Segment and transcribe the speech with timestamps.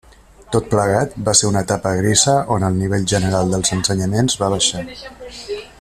[0.53, 4.85] Tot plegat, va ser una etapa grisa on el nivell general dels ensenyaments va baixar.